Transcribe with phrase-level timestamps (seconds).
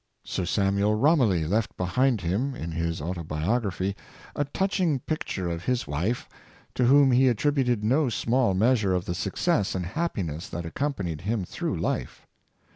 [0.23, 3.93] Sir Samuel Romilly left behind him, in his Autobiog raphy,
[4.35, 6.27] a touching picture of his wife,
[6.73, 11.21] to whom he at tributed no small measure of the success and happiness that accompanied
[11.21, 12.25] him through life.